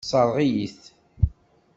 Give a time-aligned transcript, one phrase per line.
[0.03, 0.81] Tessṛeɣ-iyi-t.